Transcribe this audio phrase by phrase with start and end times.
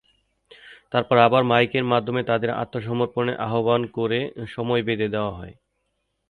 [0.93, 4.19] তারপর আবার মাইকের মাধ্যমে তাদের আত্মসমর্পণের আহ্বান করে
[4.47, 5.53] সময় বেঁধে দেওয়া হয়।